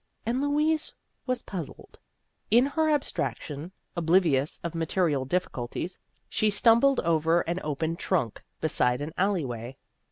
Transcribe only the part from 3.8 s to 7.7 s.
oblivious of material difficulties, she stumbled over an